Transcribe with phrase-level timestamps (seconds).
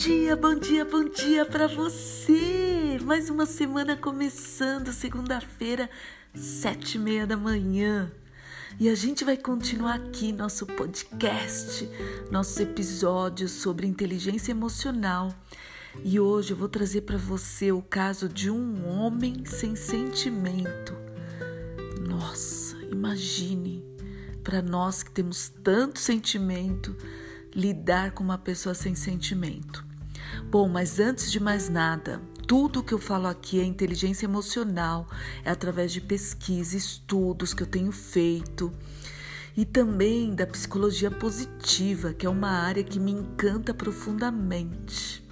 [0.00, 2.98] dia, bom dia, bom dia para você!
[3.04, 5.90] Mais uma semana começando, segunda-feira,
[6.34, 8.10] sete e meia da manhã.
[8.78, 11.86] E a gente vai continuar aqui nosso podcast,
[12.30, 15.34] nossos episódios sobre inteligência emocional.
[16.02, 20.96] E hoje eu vou trazer para você o caso de um homem sem sentimento.
[22.08, 23.84] Nossa, imagine
[24.42, 26.96] para nós que temos tanto sentimento
[27.54, 29.89] lidar com uma pessoa sem sentimento.
[30.50, 35.06] Bom, mas antes de mais nada, tudo que eu falo aqui é inteligência emocional,
[35.44, 38.72] é através de pesquisa, estudos que eu tenho feito
[39.56, 45.24] e também da psicologia positiva, que é uma área que me encanta profundamente.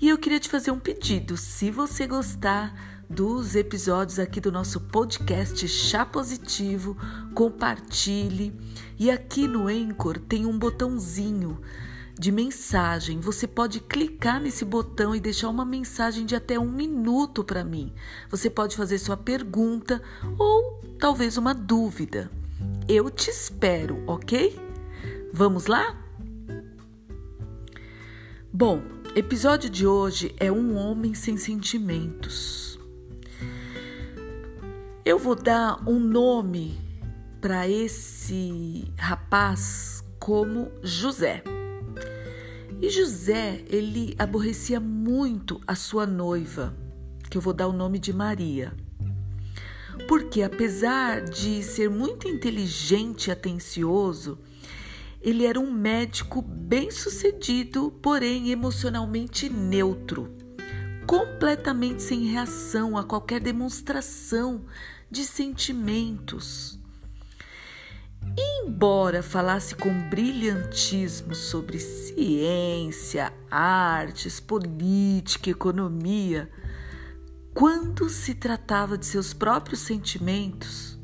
[0.00, 4.80] E eu queria te fazer um pedido, se você gostar dos episódios aqui do nosso
[4.80, 6.96] podcast Chá Positivo,
[7.34, 8.58] compartilhe.
[8.98, 11.60] E aqui no Anchor tem um botãozinho
[12.20, 13.18] de mensagem.
[13.18, 17.94] Você pode clicar nesse botão e deixar uma mensagem de até um minuto para mim.
[18.28, 20.02] Você pode fazer sua pergunta
[20.38, 22.30] ou talvez uma dúvida.
[22.86, 24.60] Eu te espero, ok?
[25.32, 25.98] Vamos lá?
[28.52, 28.82] Bom,
[29.16, 32.78] episódio de hoje é um homem sem sentimentos.
[35.06, 36.78] Eu vou dar um nome
[37.40, 41.42] para esse rapaz como José.
[42.82, 46.74] E José, ele aborrecia muito a sua noiva,
[47.28, 48.72] que eu vou dar o nome de Maria.
[50.08, 54.38] Porque apesar de ser muito inteligente e atencioso,
[55.20, 60.34] ele era um médico bem-sucedido, porém emocionalmente neutro,
[61.06, 64.64] completamente sem reação a qualquer demonstração
[65.10, 66.80] de sentimentos.
[68.62, 76.50] Embora falasse com brilhantismo sobre ciência, artes, política, economia,
[77.54, 80.98] quando se tratava de seus próprios sentimentos,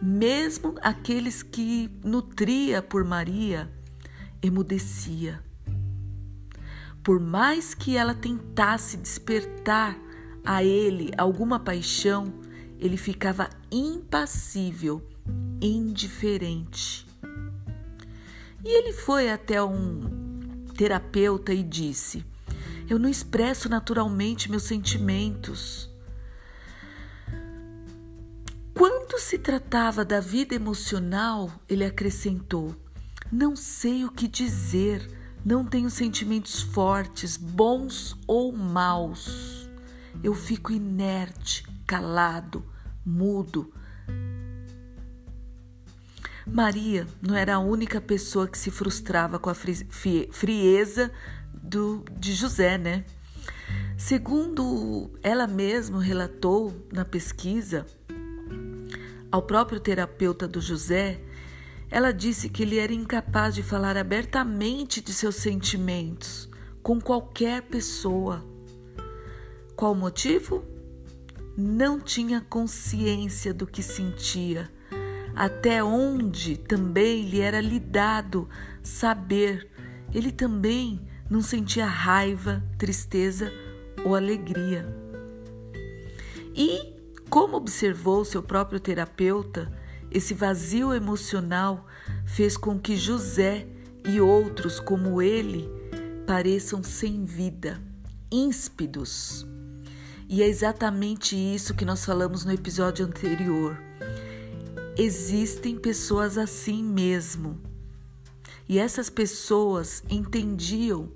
[0.00, 3.68] mesmo aqueles que nutria por Maria,
[4.40, 5.42] emudecia.
[7.02, 9.98] Por mais que ela tentasse despertar
[10.44, 12.32] a ele alguma paixão,
[12.78, 15.02] ele ficava impassível
[15.60, 17.06] indiferente.
[18.64, 22.24] E ele foi até um terapeuta e disse:
[22.88, 25.90] Eu não expresso naturalmente meus sentimentos.
[28.74, 32.74] Quando se tratava da vida emocional, ele acrescentou:
[33.30, 35.08] Não sei o que dizer,
[35.44, 39.68] não tenho sentimentos fortes, bons ou maus.
[40.22, 42.64] Eu fico inerte, calado,
[43.04, 43.72] mudo,
[46.46, 51.10] Maria não era a única pessoa que se frustrava com a frieza
[51.52, 53.04] do, de José, né?
[53.98, 57.84] Segundo ela mesma relatou na pesquisa,
[59.30, 61.20] ao próprio terapeuta do José,
[61.90, 66.48] ela disse que ele era incapaz de falar abertamente de seus sentimentos
[66.82, 68.44] com qualquer pessoa.
[69.74, 70.64] Qual o motivo?
[71.56, 74.70] Não tinha consciência do que sentia
[75.36, 78.48] até onde também lhe era lhe dado
[78.82, 79.70] saber.
[80.14, 83.52] Ele também não sentia raiva, tristeza
[84.02, 84.88] ou alegria.
[86.54, 86.94] E,
[87.28, 89.70] como observou seu próprio terapeuta,
[90.10, 91.86] esse vazio emocional
[92.24, 93.66] fez com que José
[94.08, 95.68] e outros como ele
[96.26, 97.78] pareçam sem vida,
[98.32, 99.46] ímpidos.
[100.28, 103.85] E é exatamente isso que nós falamos no episódio anterior
[104.96, 107.60] existem pessoas assim mesmo.
[108.68, 111.12] E essas pessoas entendiam,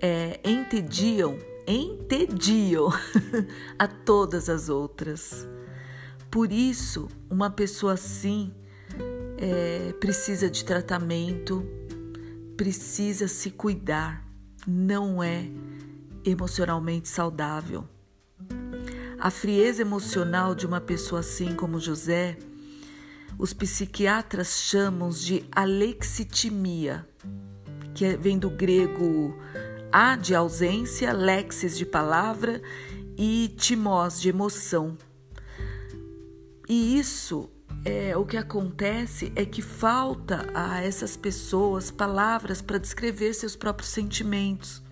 [0.00, 1.38] é, entendiam,
[3.78, 5.48] a todas as outras.
[6.30, 8.52] Por isso, uma pessoa assim
[9.38, 11.64] é, precisa de tratamento,
[12.56, 14.26] precisa se cuidar,
[14.66, 15.48] não é
[16.24, 17.88] emocionalmente saudável.
[19.20, 22.38] A frieza emocional de uma pessoa assim como José,
[23.38, 27.06] os psiquiatras chamam de alexitimia,
[27.94, 29.36] que é, vem do grego
[29.92, 32.62] a de ausência, lexis de palavra
[33.14, 34.96] e timós de emoção.
[36.66, 37.50] E isso
[37.84, 43.90] é o que acontece é que falta a essas pessoas palavras para descrever seus próprios
[43.90, 44.82] sentimentos.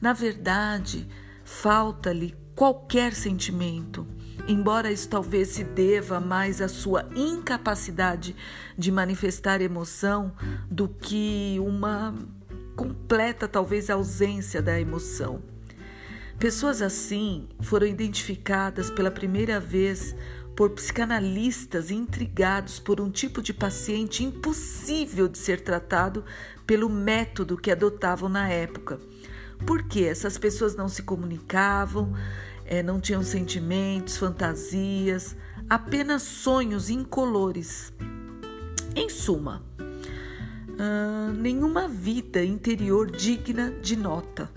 [0.00, 1.08] Na verdade,
[1.42, 4.04] falta-lhe qualquer sentimento,
[4.48, 8.34] embora isso talvez se deva mais à sua incapacidade
[8.76, 10.32] de manifestar emoção
[10.68, 12.12] do que uma
[12.74, 15.40] completa, talvez, ausência da emoção.
[16.36, 20.16] Pessoas assim foram identificadas pela primeira vez
[20.56, 26.24] por psicanalistas intrigados por um tipo de paciente impossível de ser tratado
[26.66, 28.98] pelo método que adotavam na época.
[29.64, 32.14] Porque essas pessoas não se comunicavam,
[32.68, 35.34] é, não tinham sentimentos, fantasias,
[35.68, 37.92] apenas sonhos incolores.
[38.94, 44.50] Em suma, uh, nenhuma vida interior digna de nota.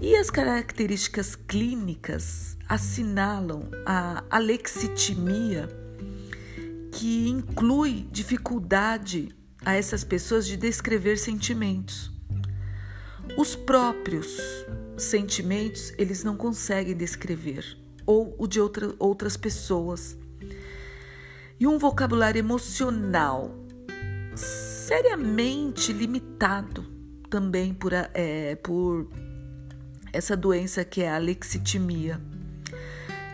[0.00, 5.68] E as características clínicas assinalam a alexitimia,
[6.92, 9.34] que inclui dificuldade
[9.64, 12.19] a essas pessoas de descrever sentimentos.
[13.36, 14.36] Os próprios
[14.96, 20.16] sentimentos eles não conseguem descrever, ou o de outra, outras pessoas.
[21.58, 23.54] E um vocabulário emocional
[24.34, 26.84] seriamente limitado
[27.28, 29.08] também por, é, por
[30.12, 32.20] essa doença que é a lexitimia.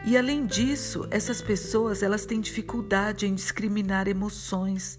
[0.04, 4.98] E além disso, essas pessoas elas têm dificuldade em discriminar emoções,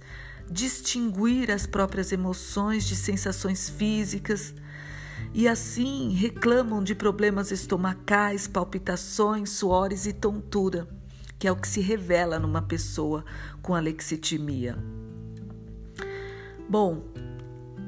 [0.49, 4.53] distinguir as próprias emoções de sensações físicas
[5.33, 10.87] e assim reclamam de problemas estomacais, palpitações, suores e tontura,
[11.37, 13.23] que é o que se revela numa pessoa
[13.61, 14.77] com alexitimia.
[16.69, 17.03] Bom,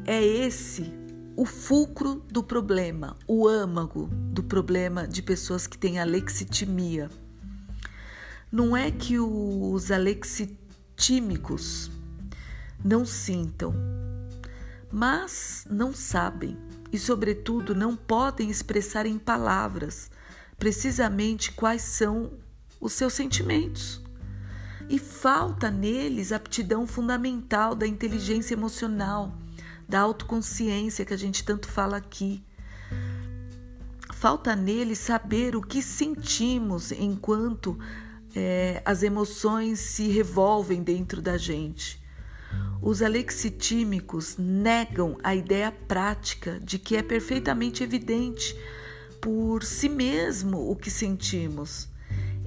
[0.06, 0.94] é esse
[1.36, 7.10] o fulcro do problema, o âmago do problema de pessoas que têm alexitimia.
[8.52, 11.90] Não é que os alexitímicos
[12.84, 13.74] não sintam,
[14.92, 16.58] mas não sabem
[16.92, 20.10] e, sobretudo, não podem expressar em palavras
[20.58, 22.34] precisamente quais são
[22.80, 24.02] os seus sentimentos.
[24.90, 29.38] E falta neles a aptidão fundamental da inteligência emocional
[29.90, 32.44] da autoconsciência que a gente tanto fala aqui.
[34.14, 37.76] Falta nele saber o que sentimos enquanto
[38.36, 41.99] é, as emoções se revolvem dentro da gente.
[42.82, 48.56] Os alexitímicos negam a ideia prática de que é perfeitamente evidente
[49.22, 51.90] por si mesmo o que sentimos.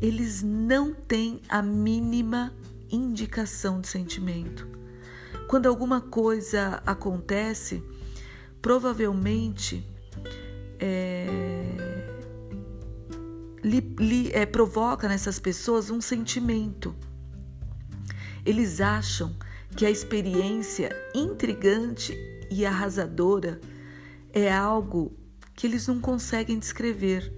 [0.00, 2.52] Eles não têm a mínima
[2.90, 4.66] indicação de sentimento.
[5.48, 7.82] Quando alguma coisa acontece,
[8.62, 9.86] provavelmente
[10.78, 11.26] é,
[13.62, 16.94] li, li, é, provoca nessas pessoas um sentimento.
[18.44, 19.51] Eles acham que
[19.86, 22.16] a experiência intrigante
[22.50, 23.60] e arrasadora
[24.32, 25.16] é algo
[25.54, 27.32] que eles não conseguem descrever.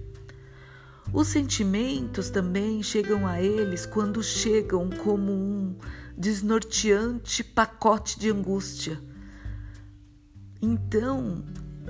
[1.13, 5.75] Os sentimentos também chegam a eles quando chegam como um
[6.17, 8.99] desnorteante pacote de angústia.
[10.61, 11.45] Então,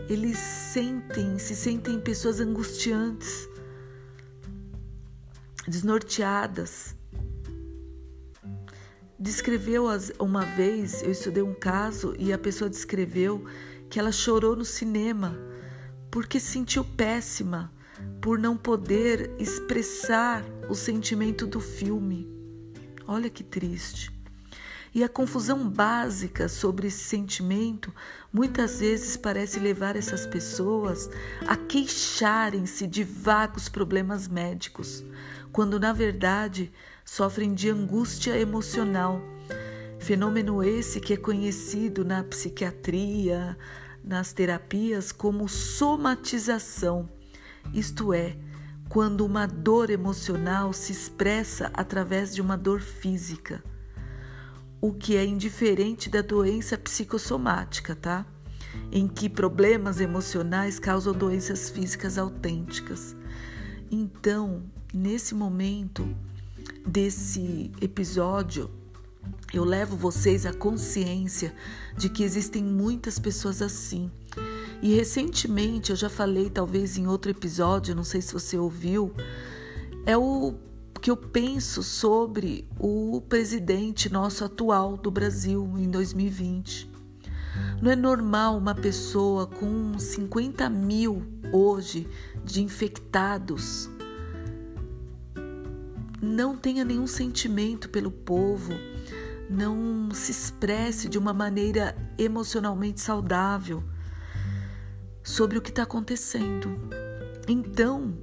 [0.10, 3.48] eles sentem, se sentem pessoas angustiantes,
[5.68, 6.96] desnorteadas.
[9.26, 9.88] Descreveu
[10.20, 13.44] uma vez, eu estudei um caso e a pessoa descreveu
[13.90, 15.36] que ela chorou no cinema
[16.12, 17.74] porque se sentiu péssima
[18.22, 22.30] por não poder expressar o sentimento do filme.
[23.08, 24.14] Olha que triste.
[24.94, 27.92] E a confusão básica sobre esse sentimento
[28.32, 31.10] muitas vezes parece levar essas pessoas
[31.48, 35.04] a queixarem-se de vagos problemas médicos,
[35.52, 36.72] quando na verdade
[37.06, 39.22] sofrem de angústia emocional.
[40.00, 43.58] Fenômeno esse que é conhecido na psiquiatria,
[44.04, 47.10] nas terapias como somatização,
[47.74, 48.36] isto é,
[48.90, 53.64] quando uma dor emocional se expressa através de uma dor física
[54.86, 58.24] o que é indiferente da doença psicossomática, tá?
[58.92, 63.16] Em que problemas emocionais causam doenças físicas autênticas.
[63.90, 66.16] Então, nesse momento
[66.86, 68.70] desse episódio,
[69.54, 71.54] eu levo vocês à consciência
[71.98, 74.12] de que existem muitas pessoas assim.
[74.82, 79.14] E recentemente, eu já falei, talvez em outro episódio, não sei se você ouviu,
[80.06, 80.54] é o
[81.02, 86.90] que eu penso sobre o presidente nosso atual do Brasil em 2020.
[87.82, 92.08] Não é normal uma pessoa com 50 mil hoje
[92.44, 93.90] de infectados
[96.22, 98.74] não tenha nenhum sentimento pelo povo,
[99.50, 103.84] não se expresse de uma maneira emocionalmente saudável
[105.24, 106.70] sobre o que está acontecendo.
[107.48, 108.18] Então,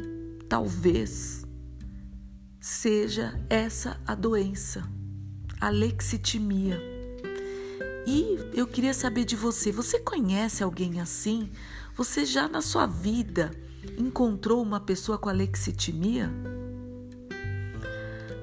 [0.49, 1.44] talvez
[2.61, 4.88] seja essa a doença,
[5.61, 6.80] a lexitimia.
[8.06, 11.50] E eu queria saber de você: você conhece alguém assim?
[11.94, 13.50] Você já na sua vida
[13.99, 16.51] encontrou uma pessoa com alexitimia?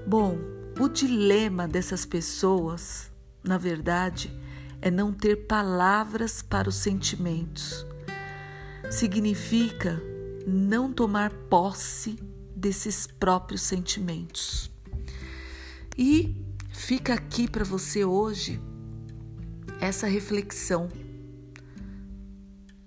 [0.10, 0.39] Bom,
[0.80, 3.12] o dilema dessas pessoas,
[3.44, 4.36] na verdade,
[4.82, 7.86] é não ter palavras para os sentimentos.
[8.89, 10.01] Significa
[10.48, 12.18] não tomar posse
[12.56, 14.72] desses próprios sentimentos.
[15.96, 16.36] E
[16.72, 18.60] fica aqui para você hoje
[19.80, 20.89] essa reflexão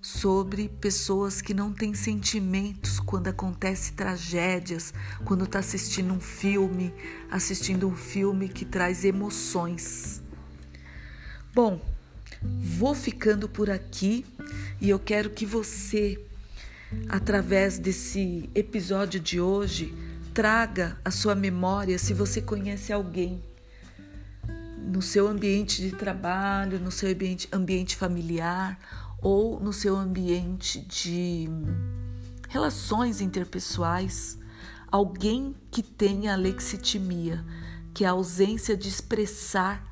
[0.03, 4.93] sobre pessoas que não têm sentimentos quando acontece tragédias,
[5.25, 6.93] quando está assistindo um filme,
[7.31, 10.21] assistindo um filme que traz emoções.
[11.55, 11.81] Bom,
[12.43, 14.27] vou ficando por aqui
[14.81, 16.21] e eu quero que você,
[17.09, 19.95] através desse episódio de hoje,
[20.35, 23.41] traga à sua memória se você conhece alguém
[24.83, 28.77] no seu ambiente de trabalho, no seu ambiente, ambiente familiar
[29.23, 31.49] ou no seu ambiente de
[32.49, 34.37] relações interpessoais,
[34.91, 37.43] alguém que tenha lexitimia,
[37.95, 39.83] que é a ausência de expressar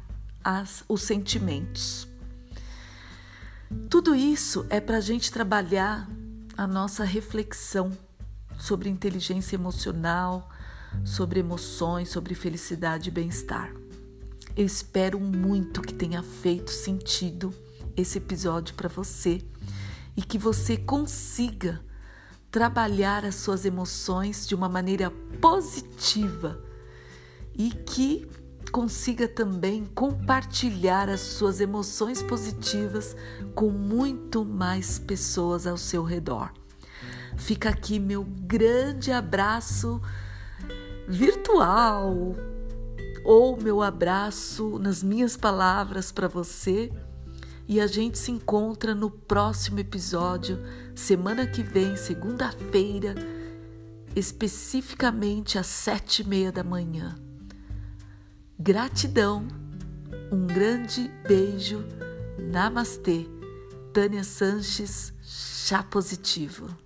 [0.42, 2.08] as, os sentimentos.
[3.88, 6.10] Tudo isso é para a gente trabalhar
[6.56, 7.96] a nossa reflexão
[8.58, 10.50] sobre inteligência emocional,
[11.04, 13.72] sobre emoções, sobre felicidade e bem-estar.
[14.56, 17.54] Eu espero muito que tenha feito sentido
[17.96, 19.42] esse episódio para você
[20.16, 21.80] e que você consiga
[22.50, 26.62] trabalhar as suas emoções de uma maneira positiva
[27.54, 28.28] e que
[28.70, 33.16] consiga também compartilhar as suas emoções positivas
[33.54, 36.52] com muito mais pessoas ao seu redor.
[37.36, 40.00] Fica aqui meu grande abraço
[41.08, 42.36] virtual
[43.24, 46.92] ou meu abraço nas minhas palavras para você.
[47.70, 50.58] E a gente se encontra no próximo episódio,
[50.92, 53.14] semana que vem, segunda-feira,
[54.16, 57.16] especificamente às sete e meia da manhã.
[58.58, 59.46] Gratidão,
[60.32, 61.84] um grande beijo,
[62.36, 63.28] namastê.
[63.92, 66.76] Tânia Sanches, chá positivo.